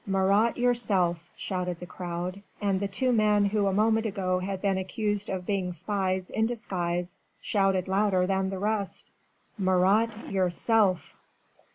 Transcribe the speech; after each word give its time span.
"Marat 0.07 0.57
yourself!" 0.57 1.29
shouted 1.35 1.79
the 1.79 1.85
crowd, 1.85 2.41
and 2.59 2.79
the 2.79 2.87
two 2.87 3.11
men 3.11 3.45
who 3.45 3.67
a 3.67 3.71
moment 3.73 4.07
ago 4.07 4.39
had 4.39 4.59
been 4.59 4.79
accused 4.79 5.29
of 5.29 5.45
being 5.45 5.71
spies 5.71 6.31
in 6.31 6.47
disguise 6.47 7.15
shouted 7.39 7.87
louder 7.87 8.25
than 8.25 8.49
the 8.49 8.57
rest: 8.57 9.11
"Marat 9.59 10.09
yourself!" 10.31 11.13